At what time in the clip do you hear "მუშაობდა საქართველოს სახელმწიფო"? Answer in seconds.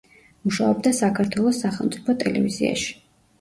0.45-2.17